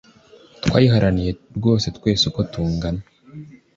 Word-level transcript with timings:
twayiharaniye 0.63 1.31
rwose 1.57 1.85
twese 1.97 2.23
uko 2.29 2.39
tungana 2.51 3.01